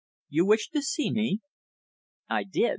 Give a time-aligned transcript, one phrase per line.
[0.29, 1.41] You wished to see me?"
[2.27, 2.69] "I did.